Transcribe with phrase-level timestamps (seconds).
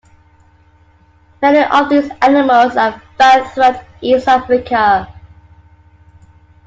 [1.43, 5.13] Many of these animals are found throughout East Africa.